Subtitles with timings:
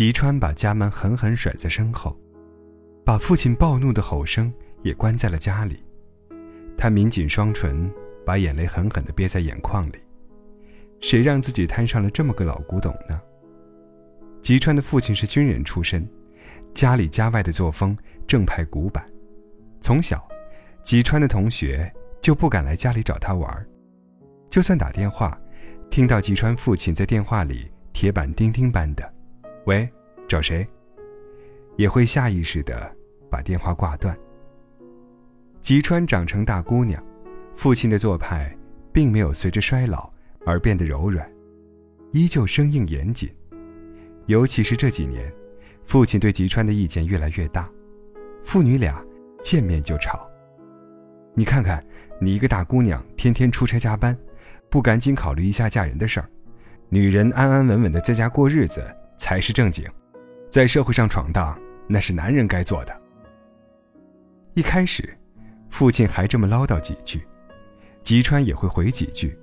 [0.00, 2.18] 吉川把家门狠狠甩在身后，
[3.04, 4.50] 把父亲暴怒的吼声
[4.82, 5.84] 也关在了家里。
[6.74, 7.92] 他抿紧双唇，
[8.24, 9.96] 把眼泪狠狠地憋在眼眶里。
[11.00, 13.20] 谁让自己摊上了这么个老古董呢？
[14.40, 16.08] 吉川的父亲是军人出身，
[16.72, 17.94] 家里家外的作风
[18.26, 19.06] 正派古板。
[19.82, 20.26] 从小，
[20.82, 23.68] 吉川的同学就不敢来家里找他玩儿
[24.48, 25.38] 就算打电话，
[25.90, 29.06] 听到吉川父亲在电话里铁板钉钉般的
[29.66, 29.88] “喂，
[30.28, 30.66] 找谁”，
[31.76, 32.90] 也会下意识的
[33.30, 34.16] 把电话挂断。
[35.60, 37.02] 吉川长成大姑娘，
[37.54, 38.56] 父亲的做派
[38.92, 40.10] 并没有随着衰老
[40.46, 41.30] 而变得柔软，
[42.12, 43.28] 依旧生硬严谨。
[44.26, 45.32] 尤其是这几年，
[45.84, 47.70] 父亲对吉川的意见越来越大，
[48.42, 49.04] 父女俩
[49.42, 50.26] 见面就吵。
[51.34, 51.84] 你看看，
[52.20, 54.16] 你一个大姑娘，天天出差加班，
[54.68, 56.28] 不赶紧考虑一下嫁人的事儿？
[56.88, 58.84] 女人安安稳稳的在家过日子
[59.20, 59.84] 才是正经，
[60.50, 63.00] 在社会上闯荡那是男人该做的。
[64.54, 65.14] 一开始，
[65.68, 67.20] 父亲还这么唠叨几句，
[68.02, 69.38] 吉川也会回几句：“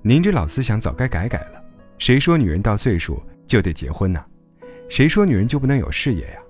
[0.00, 1.60] 您这老思想早该改改了，
[1.98, 4.24] 谁说女人到岁数？”就得结婚呢，
[4.88, 6.40] 谁说女人就不能有事业呀？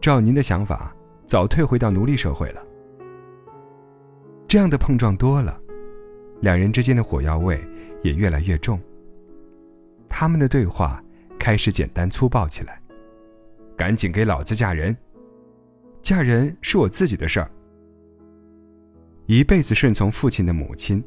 [0.00, 0.92] 照您的想法，
[1.28, 2.60] 早退回到奴隶社会了。
[4.48, 5.56] 这样的碰撞多了，
[6.40, 7.56] 两人之间的火药味
[8.02, 8.80] 也越来越重。
[10.08, 11.00] 他们的对话
[11.50, 12.80] 开始简单粗暴起来
[13.76, 14.96] ：“赶紧给老子嫁人！
[16.00, 17.50] 嫁人是我自己的事儿。”
[19.26, 21.02] 一辈子顺从父亲的母亲，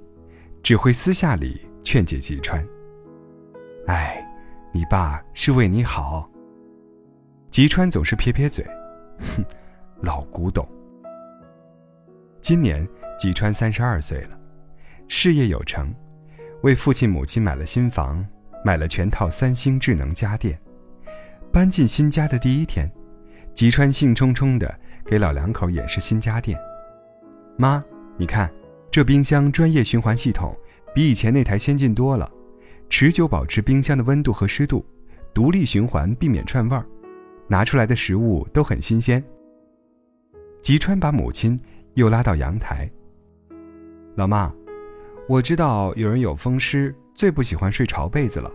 [0.61, 2.61] 只会私下里劝解吉川
[3.88, 4.19] ：“哎。”
[4.75, 6.30] 你爸是为你好。
[7.50, 8.66] 吉川总是撇撇嘴，
[9.19, 9.45] 哼，
[10.02, 10.67] 老古董。
[12.41, 12.85] 今年
[13.17, 14.38] 吉川三十二岁了，
[15.07, 15.94] 事业有成，
[16.63, 18.25] 为父亲母亲买了新房，
[18.64, 20.59] 买了全套三星智能家电。
[21.52, 22.91] 搬进新家的第一天，
[23.53, 24.74] 吉川兴冲冲地
[25.06, 26.57] 给老两口演示新家电。
[27.57, 27.84] 妈，
[28.18, 28.52] 你看，
[28.90, 30.57] 这冰箱专业循环系统，
[30.96, 32.31] 比以前那台先进多了。
[32.90, 34.85] 持久保持冰箱的温度和湿度，
[35.34, 36.85] 独立循环，避免串味儿，
[37.47, 39.23] 拿出来的食物都很新鲜。
[40.62, 41.59] 吉川把母亲
[41.96, 42.90] 又拉到阳台。
[44.16, 44.53] 老妈，
[45.28, 48.51] 我知道有人有风湿，最不喜欢睡潮被子了，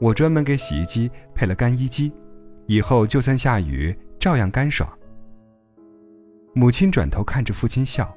[0.00, 2.12] 我专门给洗衣机配了干衣机，
[2.66, 4.88] 以后就算下雨照样干爽。
[6.54, 8.16] 母亲转头看着父亲笑，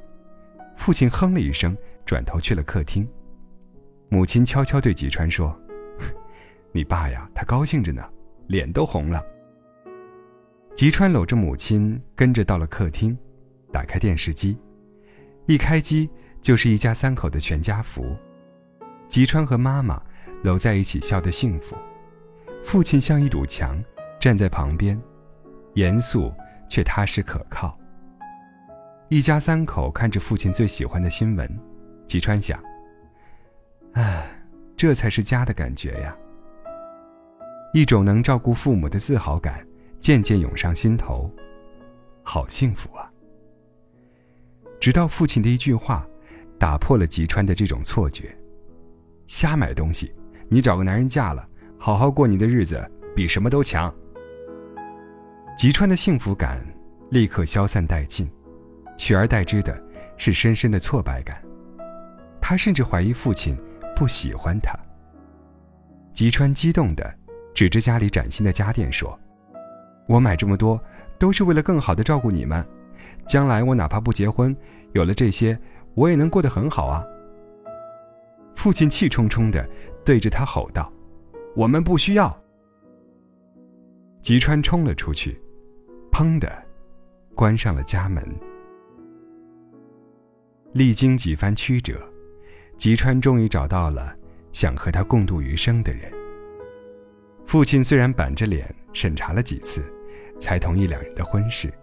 [0.78, 1.75] 父亲哼了一声，
[2.06, 3.07] 转头去了客厅。
[4.09, 5.57] 母亲悄悄对吉川说
[6.72, 8.03] ：“你爸呀，他高兴着呢，
[8.47, 9.23] 脸都红了。”
[10.73, 13.18] 吉川搂着母亲，跟着到了客厅，
[13.72, 14.57] 打开电视机，
[15.45, 16.09] 一开机
[16.41, 18.16] 就是一家三口的全家福。
[19.09, 19.99] 吉川和妈妈
[20.43, 21.75] 搂在一起，笑得幸福。
[22.63, 23.83] 父亲像一堵墙，
[24.19, 25.01] 站在旁边，
[25.73, 26.31] 严肃
[26.69, 27.75] 却踏实可靠。
[29.09, 31.59] 一家三口看着父亲最喜欢的新闻，
[32.05, 32.63] 吉川想。
[33.93, 34.29] 唉，
[34.77, 36.15] 这才是家的感觉呀！
[37.73, 39.65] 一种能照顾父母的自豪感
[39.99, 41.31] 渐渐涌上心头，
[42.21, 43.11] 好幸福啊！
[44.79, 46.07] 直到父亲的一句话，
[46.59, 48.37] 打破了吉川的这种错觉：
[49.29, 50.12] 瞎买东西，
[50.50, 51.47] 你找个男人嫁了，
[51.78, 52.84] 好好过你的日子，
[53.16, 53.94] 比什么都强。
[55.56, 56.59] 吉川的幸福感
[57.12, 58.28] 立刻消散殆尽，
[58.97, 59.79] 取而代之的
[60.18, 61.39] 是深深的挫败感。
[62.41, 63.56] 他甚至怀疑父亲。
[63.95, 64.73] 不喜欢他。
[66.13, 67.03] 吉川激动地
[67.53, 69.19] 指着家里崭新的家电说
[70.07, 70.79] ：“我买这么多，
[71.18, 72.66] 都是为了更好的照顾你们。
[73.28, 74.56] 将来我哪怕不结婚，
[74.94, 75.59] 有了这些，
[75.95, 77.03] 我也能过得很好啊。”
[78.59, 79.65] 父亲气冲冲的
[80.03, 80.91] 对着他吼道
[81.55, 82.43] ：“我们不需要！”
[84.21, 85.41] 吉川冲了出去，
[86.11, 86.61] 砰的
[87.33, 88.21] 关上了家门。
[90.73, 91.97] 历经几番曲折。
[92.75, 94.13] 吉川终于找到了
[94.51, 96.12] 想和他共度余生的人。
[97.45, 99.81] 父亲虽然板着脸审查了几次，
[100.38, 101.73] 才同意两人的婚事，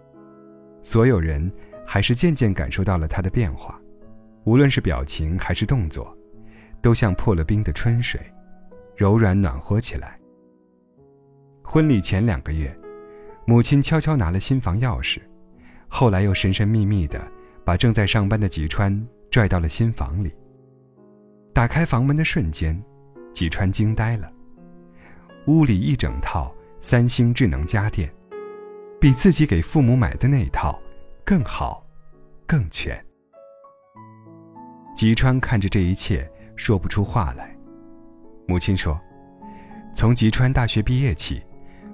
[0.83, 1.51] 所有人
[1.87, 3.81] 还是渐渐感受到了他的变化，
[4.43, 6.15] 无论是表情还是动作，
[6.81, 8.19] 都像破了冰的春水，
[8.95, 10.17] 柔软暖和起来。
[11.63, 12.73] 婚礼前两个月，
[13.45, 15.19] 母亲悄悄拿了新房钥匙，
[15.87, 17.19] 后来又神神秘秘地
[17.65, 20.33] 把正在上班的吉川拽到了新房里。
[21.53, 22.81] 打开房门的瞬间，
[23.33, 24.31] 吉川惊呆了。
[25.47, 28.13] 屋里一整套三星智能家电，
[28.99, 30.79] 比自己给父母买的那一套
[31.25, 31.85] 更好、
[32.45, 33.03] 更全。
[34.95, 37.55] 吉川看着这一切，说不出话来。
[38.47, 38.99] 母亲说
[39.95, 41.41] ：“从吉川大学毕业起，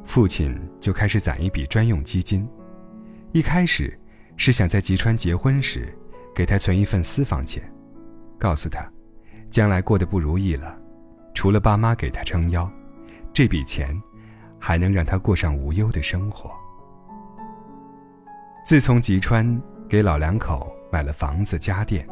[0.03, 2.47] 父亲就开始攒一笔专用基金。
[3.33, 3.99] 一开始
[4.37, 5.95] 是想在吉川结婚时
[6.33, 7.63] 给他存一份私房钱，
[8.39, 8.89] 告诉他，
[9.51, 10.77] 将来过得不如意了，
[11.33, 12.71] 除了爸妈给他撑腰，
[13.33, 13.99] 这笔钱
[14.59, 16.51] 还能让他过上无忧的生活。
[18.65, 22.07] 自从吉川给老两口买了房子家电，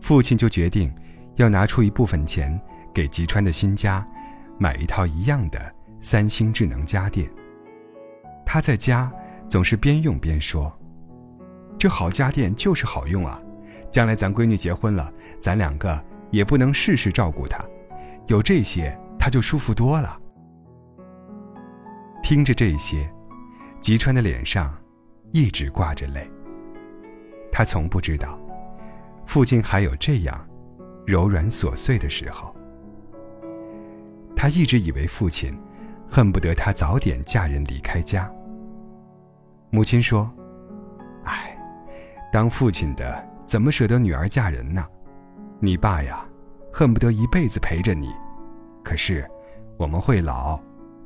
[0.00, 0.92] 父亲就决定
[1.40, 2.60] 要拿出一部分钱
[2.94, 4.06] 给吉川的新家
[4.58, 7.28] 买一套一样的三星智能家电。
[8.46, 9.10] 他在家。
[9.48, 10.72] 总是边用边说
[11.76, 13.42] ：“这好家电就是好用啊！
[13.90, 16.00] 将来咱闺女结婚了，咱两个
[16.30, 17.58] 也不能事事照顾她，
[18.28, 20.16] 有这些她就舒服多了。”
[22.22, 23.12] 听着这些，
[23.80, 24.72] 吉川的脸上
[25.32, 26.30] 一直挂着泪。
[27.50, 28.38] 他从不知道，
[29.26, 30.48] 父亲还有这样
[31.10, 32.54] 柔软琐碎的时候。
[34.36, 35.52] 他一直以为父亲
[36.08, 38.32] 恨不得他早点嫁人离开家。
[39.70, 40.30] 母亲说
[41.26, 41.58] ：“哎，
[42.32, 44.86] 当父亲的怎么舍得女儿嫁人呢？
[45.58, 46.24] 你爸呀，
[46.72, 48.08] 恨不得一辈子陪着你。
[48.84, 49.28] 可是，
[49.76, 50.58] 我们会老，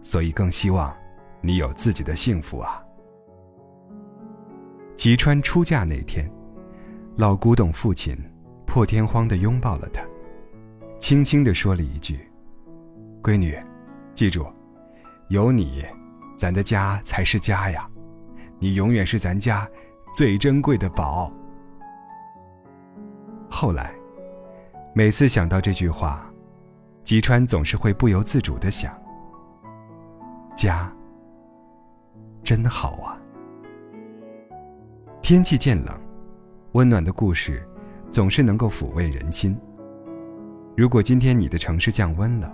[0.02, 0.94] 所以更希望
[1.40, 2.80] 你有自己的幸福啊。”
[4.96, 6.30] 吉川出嫁那天，
[7.16, 8.16] 老古董父亲
[8.74, 10.02] 破天荒地拥抱了她，
[10.98, 12.28] 轻轻地说了一句
[13.22, 13.56] ：“闺女，
[14.16, 14.44] 记住，
[15.28, 15.86] 有你，
[16.36, 17.88] 咱的家才是家呀。”
[18.58, 19.64] 你永远是咱家
[20.12, 21.32] 最珍贵的宝。
[23.48, 23.94] 后来，
[24.92, 26.28] 每次想到这句话，
[27.04, 28.92] 吉川总是会不由自主的想：
[30.56, 30.92] 家
[32.42, 33.16] 真好啊。
[35.22, 35.96] 天气渐冷，
[36.72, 37.64] 温暖的故事
[38.14, 39.58] 总是能够抚慰人心。
[40.76, 42.48] 如果今天你的城市降温了，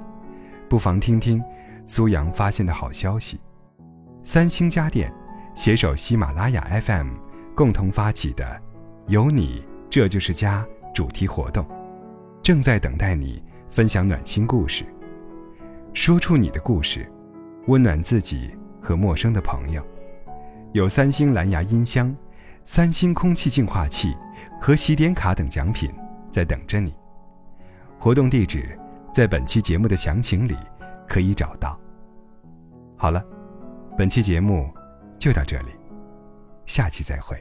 [0.71, 1.39] 不妨听听
[1.85, 3.39] 苏阳发现的好消息：
[4.25, 5.13] 三星家电。
[5.55, 7.11] 携手喜马拉雅 FM，
[7.55, 8.59] 共同发起的
[9.09, 11.67] “有你这就是家”主题活动，
[12.43, 14.87] 正在等待你分享暖心故事。
[15.93, 17.07] 说出你的故事，
[17.67, 19.85] 温暖自己和陌生的朋友。
[20.73, 22.17] 有三星蓝牙音箱、
[22.65, 24.17] 三星空气净化器
[24.61, 25.91] 和洗点卡等奖品
[26.31, 26.95] 在等着你。
[27.99, 28.79] 活动地址
[29.13, 30.57] 在本期节目的详情里
[31.09, 31.79] 可以找到。
[32.97, 33.25] 好了，
[33.97, 34.71] 本期节目。
[35.21, 35.73] 就到这里，
[36.65, 37.37] 下期再会。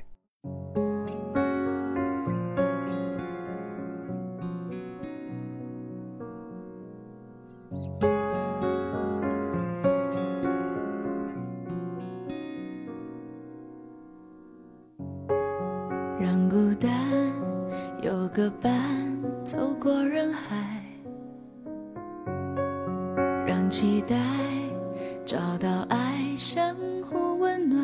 [26.36, 27.84] 相互温暖，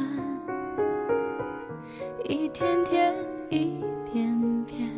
[2.24, 3.14] 一天天，
[3.50, 4.90] 一片片，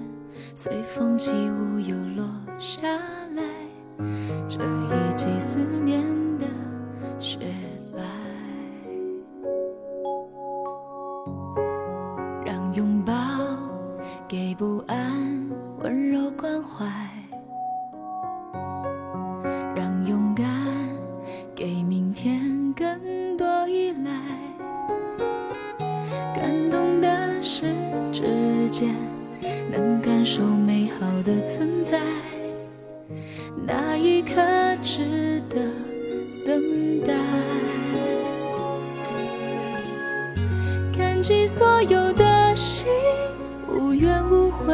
[0.55, 2.25] 随风起舞又落
[2.59, 2.87] 下
[3.35, 3.43] 来。
[4.47, 6.03] 这一季思念
[6.37, 6.45] 的
[7.19, 7.39] 雪
[7.95, 8.03] 白，
[12.45, 13.13] 让拥抱
[14.27, 15.49] 给不安
[15.79, 16.85] 温柔关怀，
[36.47, 37.13] 等待。
[40.97, 42.87] 感激所有的心，
[43.69, 44.73] 无怨无悔，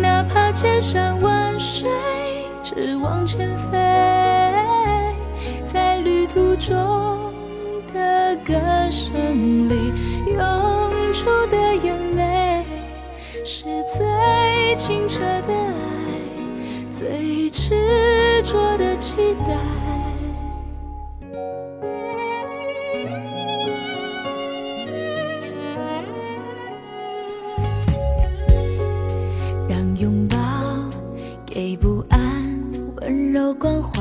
[0.00, 1.90] 哪怕千山万水，
[2.62, 3.76] 只往前飞，
[5.70, 7.30] 在旅途中
[7.92, 8.54] 的歌
[8.90, 9.92] 声里。
[10.32, 12.64] 涌出的眼泪，
[13.44, 15.93] 是最清澈的爱，
[17.04, 19.14] 最执着的期
[19.46, 19.54] 待。
[29.68, 30.38] 让拥抱
[31.44, 32.18] 给不安
[33.02, 33.93] 温柔关怀，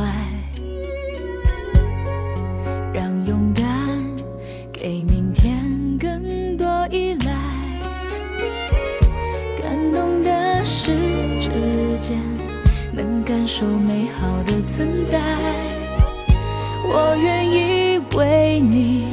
[16.96, 19.08] 我愿意为你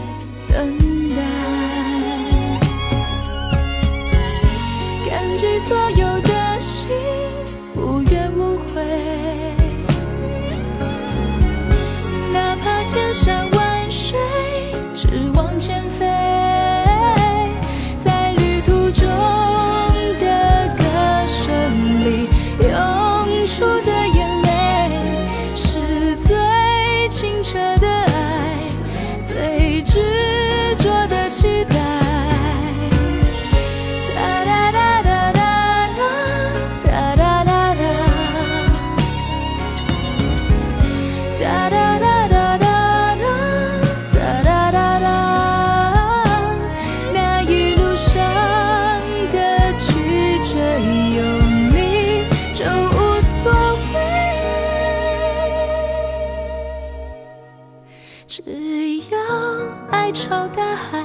[60.30, 61.04] 到大海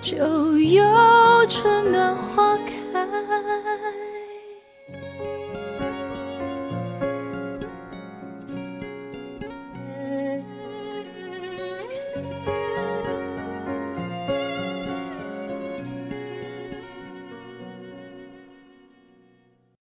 [0.00, 0.16] 就
[0.58, 0.82] 有
[1.50, 2.72] 春暖花开。